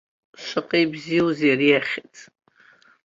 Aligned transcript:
Шаҟа 0.45 0.77
ибзиоузеи 0.83 1.53
ари 1.53 1.69
ахьӡ! 1.79 2.13